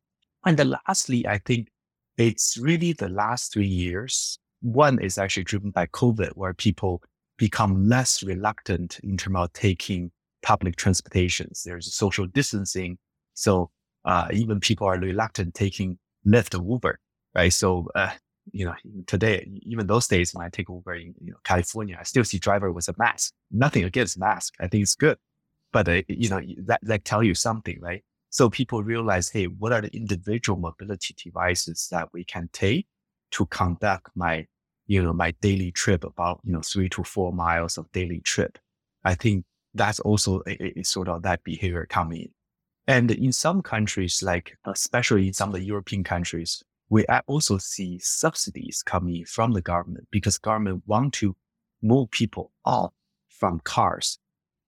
And 0.44 0.56
then 0.56 0.74
lastly, 0.86 1.26
I 1.26 1.38
think 1.38 1.68
it's 2.16 2.58
really 2.58 2.92
the 2.92 3.08
last 3.08 3.52
three 3.52 3.66
years. 3.66 4.38
One 4.60 5.00
is 5.00 5.18
actually 5.18 5.44
driven 5.44 5.70
by 5.70 5.86
COVID, 5.86 6.32
where 6.34 6.54
people 6.54 7.02
become 7.36 7.88
less 7.88 8.22
reluctant 8.24 8.98
in 9.04 9.16
terms 9.16 9.36
of 9.38 9.52
taking 9.52 10.10
public 10.42 10.74
transportations. 10.74 11.62
There's 11.64 11.94
social 11.94 12.26
distancing. 12.26 12.98
So 13.34 13.70
uh, 14.04 14.26
even 14.32 14.58
people 14.58 14.88
are 14.88 14.98
reluctant 14.98 15.54
taking 15.54 15.98
Lyft 16.26 16.58
or 16.58 16.68
Uber, 16.68 16.98
right? 17.34 17.52
So, 17.52 17.88
uh, 17.94 18.10
you 18.52 18.64
know, 18.64 18.74
today, 19.06 19.46
even 19.62 19.86
those 19.86 20.06
days 20.06 20.34
when 20.34 20.46
I 20.46 20.48
take 20.48 20.68
Uber 20.68 20.94
in 20.94 21.14
you 21.22 21.32
know, 21.32 21.38
California, 21.44 21.96
I 21.98 22.04
still 22.04 22.24
see 22.24 22.38
driver 22.38 22.72
with 22.72 22.88
a 22.88 22.94
mask. 22.96 23.34
Nothing 23.50 23.84
against 23.84 24.18
mask. 24.18 24.54
I 24.60 24.68
think 24.68 24.82
it's 24.82 24.94
good. 24.94 25.18
But, 25.72 25.88
uh, 25.88 26.02
you 26.08 26.30
know, 26.30 26.40
that, 26.64 26.80
that 26.82 27.04
tell 27.04 27.22
you 27.22 27.34
something, 27.34 27.78
right? 27.80 28.02
So 28.30 28.50
people 28.50 28.82
realize, 28.82 29.28
hey, 29.28 29.46
what 29.46 29.72
are 29.72 29.82
the 29.82 29.94
individual 29.96 30.58
mobility 30.58 31.14
devices 31.22 31.88
that 31.90 32.08
we 32.12 32.24
can 32.24 32.48
take 32.52 32.86
to 33.32 33.46
conduct 33.46 34.10
my, 34.14 34.46
you 34.86 35.02
know, 35.02 35.12
my 35.12 35.32
daily 35.40 35.70
trip 35.72 36.04
about, 36.04 36.40
you 36.44 36.52
know, 36.52 36.62
three 36.62 36.88
to 36.90 37.04
four 37.04 37.32
miles 37.32 37.76
of 37.78 37.90
daily 37.92 38.20
trip. 38.20 38.58
I 39.04 39.14
think 39.14 39.44
that's 39.74 40.00
also 40.00 40.42
a, 40.46 40.78
a 40.80 40.82
sort 40.82 41.08
of 41.08 41.22
that 41.22 41.44
behavior 41.44 41.86
coming 41.88 42.22
in. 42.22 42.30
And 42.86 43.10
in 43.10 43.32
some 43.32 43.60
countries, 43.60 44.22
like 44.22 44.56
especially 44.64 45.26
in 45.28 45.34
some 45.34 45.50
of 45.50 45.54
the 45.56 45.64
European 45.64 46.04
countries, 46.04 46.62
we 46.90 47.04
also 47.26 47.58
see 47.58 47.98
subsidies 47.98 48.82
coming 48.82 49.24
from 49.24 49.52
the 49.52 49.62
government 49.62 50.08
because 50.10 50.38
government 50.38 50.82
want 50.86 51.12
to 51.14 51.36
move 51.82 52.10
people 52.10 52.52
off 52.64 52.92
from 53.28 53.60
cars, 53.60 54.18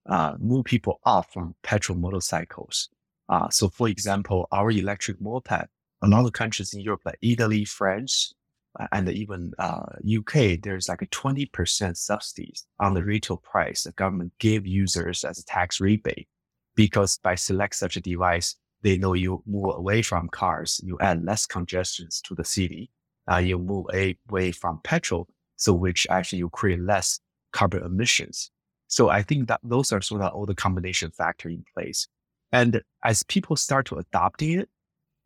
uh, 0.07 0.35
move 0.39 0.65
people 0.65 0.99
off 1.03 1.31
from 1.33 1.55
petrol 1.63 1.97
motorcycles. 1.97 2.89
Uh, 3.29 3.49
so 3.49 3.69
for 3.69 3.87
example, 3.87 4.47
our 4.51 4.71
electric 4.71 5.19
moped, 5.21 5.67
a 6.03 6.07
lot 6.07 6.25
of 6.25 6.33
countries 6.33 6.73
in 6.73 6.81
Europe, 6.81 7.01
like 7.05 7.17
Italy, 7.21 7.65
France, 7.65 8.33
uh, 8.79 8.87
and 8.91 9.09
even 9.09 9.51
uh, 9.59 9.83
UK, 10.17 10.61
there's 10.61 10.87
like 10.87 11.01
a 11.01 11.07
20% 11.07 11.97
subsidies 11.97 12.65
on 12.79 12.93
the 12.93 13.03
retail 13.03 13.37
price 13.37 13.83
the 13.83 13.91
government 13.93 14.31
give 14.39 14.65
users 14.65 15.23
as 15.23 15.39
a 15.39 15.45
tax 15.45 15.79
rebate. 15.79 16.27
Because 16.73 17.19
by 17.21 17.35
select 17.35 17.75
such 17.75 17.97
a 17.97 18.01
device, 18.01 18.55
they 18.81 18.97
know 18.97 19.13
you 19.13 19.43
move 19.45 19.75
away 19.75 20.01
from 20.01 20.29
cars, 20.29 20.81
you 20.83 20.97
add 20.99 21.23
less 21.23 21.45
congestions 21.45 22.21
to 22.21 22.35
the 22.35 22.43
city, 22.43 22.89
uh, 23.31 23.37
you 23.37 23.57
move 23.57 23.85
away 23.93 24.51
from 24.51 24.79
petrol, 24.83 25.27
so 25.55 25.73
which 25.73 26.07
actually 26.09 26.39
you 26.39 26.49
create 26.49 26.79
less 26.79 27.19
carbon 27.51 27.83
emissions. 27.83 28.51
So 28.87 29.09
I 29.09 29.21
think 29.21 29.47
that 29.47 29.59
those 29.63 29.91
are 29.91 30.01
sort 30.01 30.21
of 30.21 30.33
all 30.33 30.45
the 30.45 30.55
combination 30.55 31.11
factor 31.11 31.49
in 31.49 31.63
place. 31.73 32.07
And 32.51 32.81
as 33.03 33.23
people 33.23 33.55
start 33.55 33.85
to 33.87 33.95
adopting 33.95 34.59
it, 34.59 34.69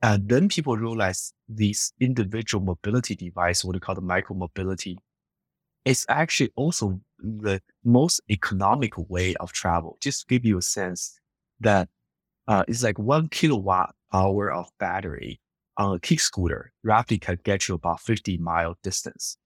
and 0.01 0.29
then 0.29 0.49
people 0.49 0.77
realize 0.77 1.33
these 1.49 1.91
individual 1.99 2.63
mobility 2.63 3.15
device, 3.15 3.63
what 3.63 3.73
we 3.73 3.79
call 3.79 3.95
the 3.95 4.01
micro 4.01 4.35
mobility, 4.35 4.99
is 5.83 6.05
actually 6.09 6.51
also 6.55 6.99
the 7.17 7.61
most 7.83 8.21
economical 8.29 9.05
way 9.09 9.35
of 9.35 9.51
travel. 9.51 9.97
Just 10.01 10.27
give 10.27 10.45
you 10.45 10.57
a 10.57 10.61
sense 10.61 11.19
that 11.59 11.89
uh, 12.47 12.63
it's 12.67 12.83
like 12.83 12.99
one 12.99 13.27
kilowatt 13.29 13.95
hour 14.13 14.51
of 14.51 14.69
battery 14.79 15.39
on 15.77 15.95
a 15.95 15.99
kick 15.99 16.19
scooter 16.19 16.71
roughly 16.83 17.17
can 17.17 17.37
get 17.43 17.67
you 17.67 17.75
about 17.75 17.99
50 17.99 18.37
mile 18.37 18.77
distance. 18.83 19.37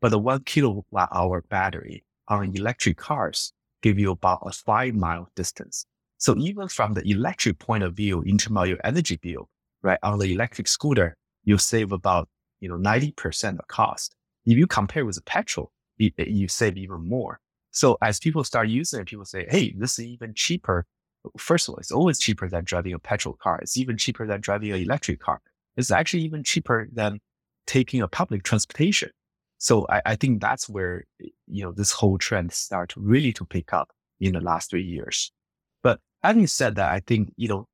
But 0.00 0.10
the 0.10 0.18
one 0.18 0.42
kilowatt 0.44 1.08
hour 1.12 1.42
battery 1.48 2.04
on 2.28 2.54
electric 2.54 2.96
cars 2.96 3.52
give 3.82 3.98
you 3.98 4.10
about 4.10 4.42
a 4.46 4.52
five 4.52 4.94
mile 4.94 5.28
distance. 5.34 5.86
So 6.18 6.36
even 6.36 6.68
from 6.68 6.94
the 6.94 7.02
electric 7.08 7.58
point 7.58 7.82
of 7.82 7.94
view, 7.94 8.22
in 8.22 8.38
terms 8.38 8.56
of 8.56 8.68
your 8.68 8.78
energy 8.84 9.18
bill, 9.20 9.48
right? 9.82 9.98
On 10.02 10.18
the 10.18 10.32
electric 10.32 10.68
scooter, 10.68 11.16
you 11.44 11.58
save 11.58 11.90
about, 11.90 12.28
you 12.60 12.68
know, 12.68 12.76
90% 12.76 13.58
of 13.58 13.66
cost. 13.66 14.14
If 14.46 14.56
you 14.56 14.66
compare 14.66 15.04
with 15.04 15.16
the 15.16 15.22
petrol, 15.22 15.72
you, 15.98 16.12
you 16.18 16.46
save 16.48 16.76
even 16.76 17.08
more. 17.08 17.40
So 17.72 17.96
as 18.02 18.20
people 18.20 18.44
start 18.44 18.68
using 18.68 19.00
it, 19.00 19.06
people 19.06 19.24
say, 19.24 19.46
Hey, 19.48 19.74
this 19.76 19.98
is 19.98 20.04
even 20.04 20.32
cheaper. 20.34 20.86
First 21.38 21.68
of 21.68 21.74
all, 21.74 21.78
it's 21.78 21.92
always 21.92 22.18
cheaper 22.18 22.48
than 22.48 22.64
driving 22.64 22.92
a 22.92 22.98
petrol 22.98 23.36
car. 23.40 23.58
It's 23.62 23.76
even 23.76 23.96
cheaper 23.96 24.26
than 24.26 24.40
driving 24.40 24.72
an 24.72 24.80
electric 24.80 25.20
car. 25.20 25.40
It's 25.76 25.90
actually 25.90 26.22
even 26.24 26.42
cheaper 26.42 26.88
than 26.92 27.20
taking 27.66 28.02
a 28.02 28.08
public 28.08 28.42
transportation. 28.42 29.10
So 29.58 29.86
I, 29.88 30.02
I 30.04 30.16
think 30.16 30.40
that's 30.40 30.68
where, 30.68 31.04
you 31.46 31.62
know, 31.62 31.72
this 31.72 31.92
whole 31.92 32.18
trend 32.18 32.52
start 32.52 32.94
really 32.96 33.32
to 33.34 33.44
pick 33.44 33.72
up 33.72 33.90
in 34.20 34.32
the 34.32 34.40
last 34.40 34.70
three 34.70 34.82
years. 34.82 35.30
But 35.82 36.00
having 36.22 36.46
said 36.48 36.74
that, 36.74 36.90
I 36.90 37.00
think, 37.00 37.32
you 37.36 37.48
know, 37.48 37.66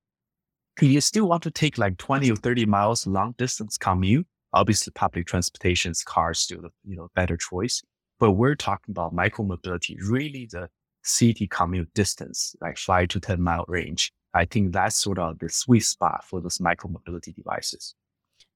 if 0.81 0.89
you 0.89 1.01
still 1.01 1.29
want 1.29 1.43
to 1.43 1.51
take 1.51 1.79
like 1.79 1.97
20 1.99 2.31
or 2.31 2.37
30 2.37 2.67
miles 2.67 3.07
long 3.07 3.35
distance 3.39 3.79
commute, 3.79 4.27
obviously 4.53 4.93
public 4.95 5.27
transportation's 5.27 6.03
cars 6.03 6.39
still 6.39 6.63
the 6.63 6.71
you 6.85 6.97
know 6.97 7.09
better 7.15 7.37
choice. 7.37 7.83
But 8.19 8.33
we're 8.33 8.57
talking 8.57 8.93
about 8.93 9.13
micro 9.13 9.45
mobility, 9.45 9.97
really 10.03 10.49
the 10.51 10.69
city 11.09 11.47
commute 11.47 11.93
distance, 11.95 12.55
like 12.61 12.79
five 12.79 13.09
to 13.09 13.21
10 13.21 13.41
mile 13.41 13.65
range. 13.69 14.13
I 14.35 14.45
think 14.45 14.73
that's 14.73 14.97
sort 14.97 15.19
of 15.19 15.39
the 15.39 15.49
sweet 15.49 15.81
spot 15.81 16.25
for 16.25 16.41
those 16.41 16.61
micro 16.61 16.91
mobility 16.91 17.33
devices. 17.33 17.95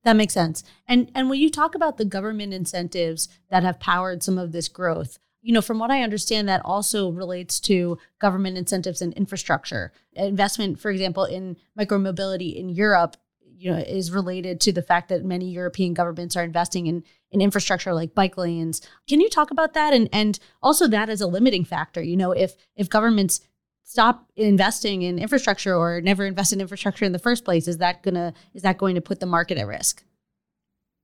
That 0.05 0.17
makes 0.17 0.35
sense. 0.35 0.65
And 0.87 1.11
and 1.15 1.31
when 1.31 1.41
you 1.41 1.51
talk 1.51 1.75
about 1.75 1.97
the 1.97 2.05
government 2.05 2.53
incentives 2.53 3.29
that 3.51 3.63
have 3.63 3.81
powered 3.81 4.23
some 4.23 4.37
of 4.37 4.53
this 4.53 4.69
growth, 4.69 5.19
you 5.41 5.53
know, 5.53 5.61
from 5.61 5.79
what 5.79 5.91
I 5.91 6.03
understand, 6.03 6.49
that 6.49 6.63
also 6.65 7.11
relates 7.11 7.61
to 7.61 7.99
government 8.21 8.59
incentives 8.59 9.01
and 9.01 9.13
infrastructure. 9.15 9.93
Investment, 10.15 10.81
for 10.81 10.91
example, 10.91 11.25
in 11.25 11.57
micromobility 11.79 12.55
in 12.55 12.69
Europe, 12.69 13.17
you 13.57 13.71
know, 13.71 13.79
is 13.79 14.11
related 14.11 14.61
to 14.63 14.73
the 14.73 14.83
fact 14.83 15.09
that 15.09 15.25
many 15.25 15.51
European 15.51 15.95
governments 15.95 16.37
are 16.37 16.45
investing 16.45 16.87
in 16.87 17.05
in 17.33 17.41
infrastructure 17.41 17.93
like 17.93 18.15
bike 18.15 18.37
lanes. 18.37 18.81
Can 19.09 19.21
you 19.21 19.29
talk 19.29 19.51
about 19.51 19.75
that 19.75 19.93
and 19.93 20.09
and 20.13 20.39
also 20.63 20.87
that 20.89 21.09
as 21.09 21.21
a 21.21 21.27
limiting 21.27 21.65
factor? 21.65 22.03
You 22.03 22.17
know, 22.17 22.33
if 22.33 22.55
if 22.77 22.89
governments 22.89 23.41
stop 23.85 24.31
investing 24.37 25.03
in 25.03 25.19
infrastructure 25.19 25.75
or 25.75 26.01
never 26.01 26.25
invest 26.25 26.53
in 26.53 26.61
infrastructure 26.61 27.05
in 27.05 27.13
the 27.13 27.19
first 27.19 27.45
place, 27.45 27.67
is 27.67 27.79
that 27.79 28.03
gonna 28.03 28.35
is 28.55 28.63
that 28.63 28.79
going 28.79 28.95
to 28.95 29.01
put 29.01 29.21
the 29.21 29.27
market 29.27 29.59
at 29.59 29.67
risk? 29.67 30.05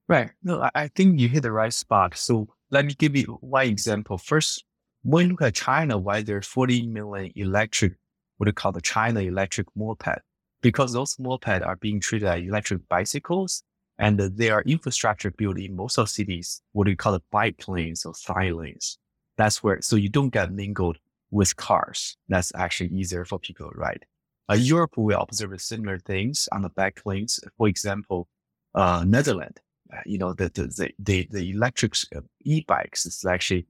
Right. 0.08 0.30
No, 0.42 0.70
I, 0.74 0.88
think 0.88 1.20
you 1.20 1.28
hit 1.28 1.42
the 1.42 1.52
right 1.52 1.72
spot. 1.72 2.16
So 2.16 2.48
let 2.70 2.86
me 2.86 2.94
give 2.94 3.14
you 3.14 3.36
one 3.42 3.66
example. 3.66 4.16
First, 4.16 4.64
when 5.02 5.26
you 5.26 5.32
look 5.32 5.42
at 5.42 5.54
China, 5.54 5.98
why 5.98 6.22
there 6.22 6.38
are 6.38 6.42
40 6.42 6.86
million 6.86 7.30
electric, 7.36 7.92
what 8.38 8.46
you 8.46 8.54
call 8.54 8.72
the 8.72 8.80
China 8.80 9.20
electric 9.20 9.66
moped? 9.76 10.22
Because 10.62 10.94
those 10.94 11.18
moped 11.18 11.62
are 11.62 11.76
being 11.76 12.00
treated 12.00 12.26
as 12.26 12.40
electric 12.40 12.88
bicycles 12.88 13.62
and 13.98 14.18
there 14.18 14.54
are 14.54 14.62
infrastructure 14.62 15.30
built 15.30 15.58
in 15.58 15.74
most 15.74 15.98
of 15.98 16.08
cities, 16.08 16.62
what 16.72 16.84
do 16.84 16.90
you 16.90 16.96
call 16.96 17.14
it, 17.14 17.22
bike 17.30 17.66
lanes 17.66 18.04
or 18.04 18.14
side 18.14 18.52
lanes. 18.52 18.98
That's 19.36 19.62
where, 19.62 19.80
so 19.82 19.96
you 19.96 20.08
don't 20.08 20.30
get 20.30 20.52
mingled 20.52 20.98
with 21.30 21.56
cars. 21.56 22.16
That's 22.28 22.52
actually 22.54 22.90
easier 22.90 23.24
for 23.24 23.38
people 23.38 23.70
right? 23.74 24.02
Uh, 24.50 24.54
Europe 24.54 24.96
will 24.96 25.20
observe 25.20 25.60
similar 25.60 25.98
things 25.98 26.48
on 26.52 26.62
the 26.62 26.70
bike 26.70 27.02
lanes. 27.04 27.38
For 27.58 27.68
example, 27.68 28.28
uh, 28.74 29.04
Netherlands, 29.06 29.58
uh, 29.92 30.00
you 30.06 30.18
know, 30.18 30.32
the, 30.32 30.48
the, 30.48 30.92
the, 30.98 31.28
the 31.30 31.50
electric 31.50 31.94
uh, 32.14 32.20
e-bikes 32.44 33.04
is 33.04 33.24
actually 33.24 33.66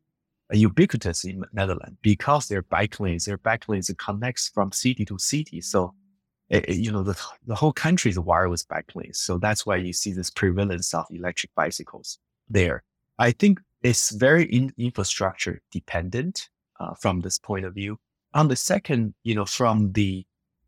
ubiquitous 0.53 1.25
in 1.25 1.45
Netherlands 1.53 1.97
because 2.03 2.49
their 2.49 2.63
bike 2.63 3.01
lanes, 3.01 3.25
their 3.25 3.39
bike 3.39 3.69
lanes 3.69 3.91
connects 3.99 4.49
from 4.49 4.73
city 4.73 5.05
to 5.05 5.19
city. 5.19 5.61
So, 5.61 5.95
it, 6.51 6.69
it, 6.69 6.77
you 6.77 6.91
know, 6.91 7.03
the, 7.03 7.19
the 7.47 7.55
whole 7.55 7.73
country 7.73 8.11
is 8.11 8.19
with 8.19 8.69
bike. 8.69 8.91
So 9.13 9.39
that's 9.39 9.67
why 9.67 9.77
you 9.77 9.93
see 9.93 10.13
this 10.13 10.31
prevalence 10.31 10.95
of 10.95 11.07
electric 11.11 11.55
bicycles 11.55 12.19
there. 12.49 12.83
I 13.19 13.33
think 13.33 13.61
it's 13.83 14.11
very 14.11 14.45
in 14.45 14.73
infrastructure 14.79 15.61
dependent 15.71 16.49
uh, 16.81 16.95
from 16.95 17.21
this 17.21 17.39
point 17.39 17.65
of 17.65 17.75
view. 17.75 17.99
On 18.35 18.49
the 18.49 18.57
second, 18.57 19.15
you 19.25 19.35
know, 19.35 19.45
from 19.45 19.93
the, 19.93 20.25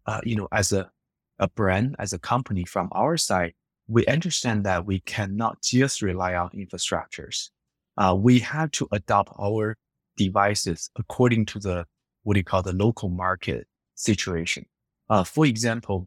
uh, 0.07 0.21
you 0.25 0.37
know, 0.37 0.49
as 0.53 0.73
a, 0.73 0.91
a 1.39 1.49
brand, 1.49 1.97
as 1.99 2.13
a 2.13 2.19
company 2.19 2.65
from 2.65 2.89
our 2.93 3.17
side, 3.17 3.55
we 3.89 4.07
understand 4.07 4.65
that 4.65 4.87
we 4.87 5.01
cannot 5.01 5.63
just 5.63 6.03
rely 6.03 6.35
on 6.35 6.51
infrastructures. 6.51 7.51
Uh, 7.97 8.15
we 8.19 8.39
have 8.39 8.71
to 8.73 8.89
adopt 8.93 9.33
our 9.39 9.77
devices 10.17 10.91
according 10.97 11.47
to 11.47 11.59
the, 11.59 11.87
what 12.23 12.35
do 12.35 12.41
you 12.41 12.45
call 12.45 12.63
the 12.63 12.73
local 12.73 13.09
market 13.09 13.67
situation. 13.95 14.65
Uh, 15.11 15.25
for 15.25 15.45
example, 15.45 16.07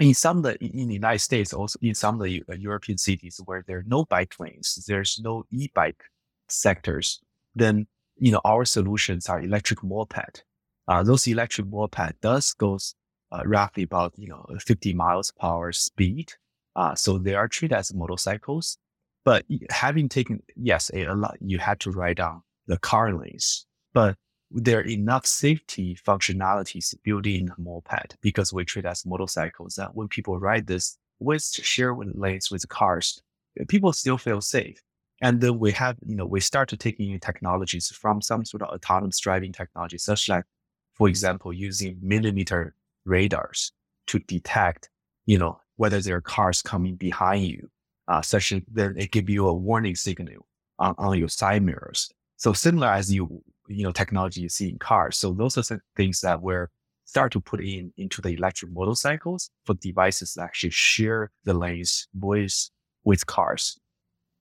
in 0.00 0.14
some 0.14 0.38
of 0.38 0.42
the, 0.42 0.64
in 0.64 0.88
the 0.88 0.94
United 0.94 1.20
States, 1.20 1.52
also 1.52 1.78
in 1.82 1.94
some 1.94 2.16
of 2.16 2.24
the 2.24 2.42
uh, 2.50 2.54
European 2.54 2.98
cities 2.98 3.40
where 3.44 3.62
there 3.66 3.78
are 3.78 3.84
no 3.86 4.04
bike 4.06 4.34
lanes, 4.40 4.82
there's 4.88 5.20
no 5.22 5.44
e-bike 5.50 6.02
sectors, 6.48 7.20
then, 7.54 7.86
you 8.18 8.32
know, 8.32 8.40
our 8.44 8.64
solutions 8.64 9.28
are 9.28 9.40
electric 9.40 9.82
moped. 9.84 10.44
Uh, 10.88 11.02
those 11.02 11.26
electric 11.26 11.66
moped 11.66 12.20
does 12.22 12.54
goes 12.54 12.94
uh, 13.32 13.42
roughly 13.44 13.82
about, 13.82 14.14
you 14.16 14.28
know, 14.28 14.46
50 14.64 14.94
miles 14.94 15.30
per 15.38 15.46
hour 15.46 15.72
speed. 15.72 16.32
Uh, 16.74 16.94
so 16.94 17.18
they 17.18 17.34
are 17.34 17.48
treated 17.48 17.76
as 17.76 17.92
motorcycles. 17.94 18.78
But 19.24 19.44
having 19.70 20.08
taken, 20.08 20.42
yes, 20.54 20.90
a, 20.94 21.04
a 21.04 21.14
lot, 21.14 21.36
you 21.40 21.58
had 21.58 21.80
to 21.80 21.90
ride 21.90 22.18
down 22.18 22.42
the 22.66 22.78
car 22.78 23.12
lanes, 23.12 23.66
but 23.92 24.16
there 24.50 24.78
are 24.80 24.86
enough 24.86 25.26
safety 25.26 25.96
functionalities 26.06 26.94
built 27.02 27.26
in 27.26 27.50
moped 27.58 28.16
because 28.20 28.52
we 28.52 28.64
treat 28.64 28.84
as 28.84 29.04
motorcycles 29.04 29.74
that 29.74 29.94
when 29.94 30.08
people 30.08 30.38
ride 30.38 30.66
this 30.66 30.98
with 31.18 31.42
share 31.42 31.94
lanes 31.94 32.50
with 32.50 32.68
cars, 32.68 33.20
people 33.68 33.92
still 33.92 34.18
feel 34.18 34.40
safe. 34.40 34.80
And 35.22 35.40
then 35.40 35.58
we 35.58 35.72
have, 35.72 35.96
you 36.04 36.14
know, 36.14 36.26
we 36.26 36.40
start 36.40 36.68
to 36.68 36.76
take 36.76 37.00
in 37.00 37.18
technologies 37.20 37.88
from 37.88 38.20
some 38.20 38.44
sort 38.44 38.62
of 38.62 38.68
autonomous 38.68 39.18
driving 39.18 39.52
technology, 39.52 39.98
such 39.98 40.28
like, 40.28 40.44
for 40.92 41.08
example, 41.08 41.52
using 41.52 41.98
millimeter 42.02 42.74
radars 43.04 43.72
to 44.08 44.18
detect, 44.20 44.90
you 45.24 45.38
know, 45.38 45.58
whether 45.76 46.00
there 46.00 46.16
are 46.16 46.20
cars 46.20 46.62
coming 46.62 46.96
behind 46.96 47.44
you, 47.44 47.68
uh, 48.08 48.20
such 48.20 48.52
that 48.72 48.94
they 48.94 49.06
give 49.06 49.30
you 49.30 49.48
a 49.48 49.54
warning 49.54 49.94
signal 49.94 50.46
on, 50.78 50.94
on 50.98 51.18
your 51.18 51.28
side 51.28 51.62
mirrors. 51.62 52.10
So 52.36 52.52
similar 52.52 52.88
as 52.88 53.12
you, 53.12 53.42
you 53.68 53.84
know, 53.84 53.92
technology 53.92 54.40
you 54.40 54.48
see 54.48 54.68
in 54.70 54.78
cars. 54.78 55.16
So 55.16 55.32
those 55.32 55.58
are 55.58 55.80
things 55.96 56.20
that 56.20 56.42
we're 56.42 56.70
start 57.06 57.32
to 57.32 57.40
put 57.40 57.60
in 57.60 57.92
into 57.96 58.20
the 58.20 58.30
electric 58.30 58.72
motorcycles 58.72 59.50
for 59.64 59.74
devices 59.74 60.34
that 60.34 60.42
actually 60.42 60.70
share 60.70 61.30
the 61.44 61.54
lanes 61.54 62.08
with, 62.12 62.68
with 63.04 63.26
cars. 63.26 63.78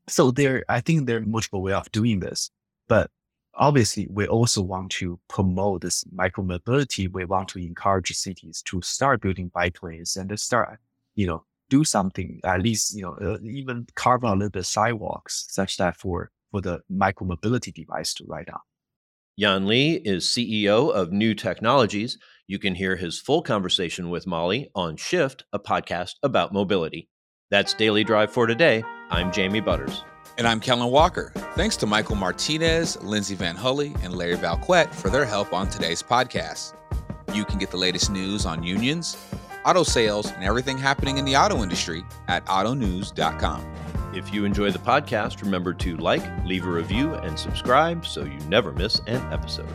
So 0.08 0.32
there, 0.32 0.66
I 0.68 0.82
think 0.82 1.06
there 1.06 1.18
are 1.18 1.22
multiple 1.22 1.62
ways 1.62 1.76
of 1.76 1.92
doing 1.92 2.20
this, 2.20 2.50
but 2.88 3.10
obviously 3.54 4.08
we 4.10 4.28
also 4.28 4.62
want 4.62 4.92
to 4.92 5.20
promote 5.30 5.82
this 5.82 6.04
micro 6.12 6.44
mobility. 6.44 7.08
We 7.08 7.26
want 7.26 7.50
to 7.50 7.60
encourage 7.60 8.12
cities 8.12 8.62
to 8.66 8.82
start 8.82 9.22
building 9.22 9.52
bike 9.54 9.82
lanes 9.82 10.16
and 10.18 10.30
to 10.30 10.38
start, 10.38 10.80
you 11.14 11.28
know, 11.28 11.46
do 11.70 11.84
something, 11.84 12.40
at 12.44 12.62
least, 12.62 12.96
you 12.96 13.04
know, 13.04 13.14
uh, 13.22 13.38
even 13.44 13.88
carve 13.96 14.24
out 14.24 14.34
a 14.34 14.38
little 14.38 14.50
bit 14.50 14.66
sidewalks 14.66 15.46
such 15.50 15.78
that 15.78 15.98
for, 15.98 16.32
for 16.52 16.62
the 16.62 16.82
micro 16.90 17.26
mobility 17.28 17.72
device 17.72 18.14
to 18.16 18.26
ride 18.28 18.50
on. 18.50 18.60
Yan 19.38 19.68
Li 19.68 19.96
is 20.06 20.28
CEO 20.28 20.90
of 20.94 21.12
Niu 21.12 21.36
Technologies. 21.36 22.18
You 22.48 22.58
can 22.58 22.74
hear 22.74 22.96
his 22.96 23.20
full 23.20 23.42
conversation 23.42 24.10
with 24.10 24.26
Molly 24.26 24.70
on 24.74 24.96
Shift, 24.96 25.44
a 25.52 25.60
podcast 25.60 26.12
about 26.24 26.54
mobility. 26.54 27.10
That's 27.52 27.74
Daily 27.74 28.06
Drive 28.06 28.32
for 28.32 28.48
today. 28.48 28.82
I'm 29.10 29.34
Jamie 29.34 29.60
Butters. 29.60 30.06
And 30.38 30.48
I'm 30.48 30.62
Kellen 30.62 30.90
Walker. 30.90 31.34
Thanks 31.56 31.76
to 31.78 31.86
Michael 31.86 32.16
Martinez, 32.16 33.02
Lindsay 33.04 33.36
VanHulle, 33.36 34.02
and 34.06 34.16
Larry 34.16 34.38
Vellequette 34.38 34.96
for 34.96 35.10
their 35.10 35.26
help 35.26 35.52
on 35.52 35.68
today's 35.68 36.02
podcast. 36.02 36.74
You 37.34 37.44
can 37.44 37.60
get 37.60 37.72
the 37.72 37.78
latest 37.78 38.10
news 38.10 38.46
on 38.46 38.64
unions, 38.64 39.18
auto 39.66 39.84
sales, 39.84 40.32
and 40.32 40.46
everything 40.46 40.78
happening 40.78 41.18
in 41.18 41.26
the 41.26 41.36
auto 41.36 41.62
industry 41.62 42.06
at 42.30 42.46
autonews.com. 42.46 43.66
If 44.16 44.34
you 44.34 44.46
enjoy 44.46 44.72
the 44.72 44.80
podcast, 44.80 45.42
remember 45.42 45.74
to 45.74 45.98
like, 45.98 46.24
leave 46.46 46.66
a 46.66 46.70
review, 46.70 47.16
and 47.16 47.38
subscribe 47.38 48.06
so 48.06 48.24
you 48.24 48.40
never 48.48 48.72
miss 48.72 49.00
an 49.08 49.22
episode. 49.34 49.68